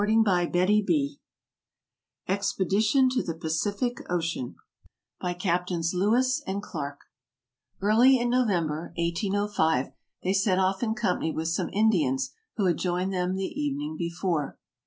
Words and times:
—II 0.01 0.13
AMERICA 0.25 1.17
Expedition 2.27 3.07
to 3.09 3.21
the 3.21 3.35
Pacific 3.35 3.97
Ocean 4.09 4.55
By 5.19 5.35
CAPTAINS 5.35 5.93
LEWIS 5.93 6.41
AND 6.47 6.63
CLARKE 6.63 7.01
EARLY 7.83 8.17
in 8.17 8.27
November, 8.31 8.93
1805, 8.97 9.91
they 10.23 10.33
set 10.33 10.57
off 10.57 10.81
in 10.81 10.95
company 10.95 11.31
with 11.31 11.49
some 11.49 11.69
Indians 11.71 12.31
who 12.57 12.65
had 12.65 12.77
joined 12.77 13.13
them 13.13 13.35
the 13.35 13.43
evening 13.43 13.95
be 13.95 14.09
fore. 14.09 14.57